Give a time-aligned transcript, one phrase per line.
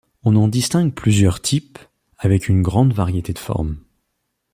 [0.23, 1.77] On en distingue plusieurs types
[2.17, 3.77] avec une grande variété de formes.